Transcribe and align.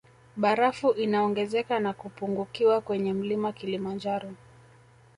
Barafu 0.37 0.91
inaongezeka 0.91 1.79
na 1.79 1.93
kupungukiwa 1.93 2.81
kwenye 2.81 3.13
mlima 3.13 3.51
kilimanjaro 3.51 4.31